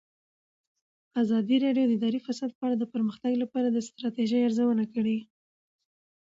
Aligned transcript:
ازادي 1.21 1.57
راډیو 1.65 1.85
د 1.87 1.91
اداري 1.97 2.19
فساد 2.25 2.51
په 2.57 2.63
اړه 2.67 2.75
د 2.79 2.83
پرمختګ 2.93 3.33
لپاره 3.43 3.67
د 3.71 3.77
ستراتیژۍ 3.87 4.41
ارزونه 4.43 4.83
کړې. 4.93 5.17